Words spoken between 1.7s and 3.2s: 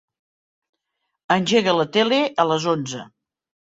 la tele a les onze.